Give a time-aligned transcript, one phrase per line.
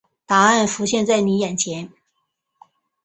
[0.25, 1.91] 答案浮现在妳眼底